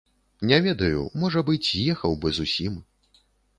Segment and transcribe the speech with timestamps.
[0.51, 2.83] Не ведаю, можа быць, з'ехаў бы зусім.